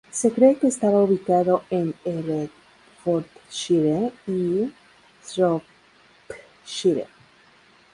Se 0.09 0.31
cree 0.33 0.55
que 0.55 0.65
estaba 0.65 1.03
ubicado 1.03 1.63
en 1.69 1.93
Herefordshire 2.05 4.11
y 4.25 4.73
Shropshire. 5.23 7.05